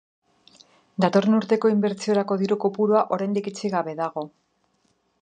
Datorren 1.03 1.35
urteko 1.41 1.71
inbertsiorako 1.75 2.39
diru 2.45 2.59
kopurua 2.65 3.05
oraindik 3.19 3.55
itxi 3.55 3.75
gabe 3.79 3.99
dago. 4.05 4.29